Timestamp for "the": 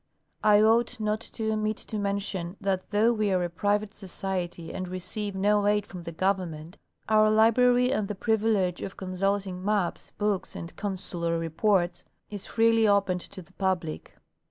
6.01-6.11, 8.07-8.15, 13.43-13.53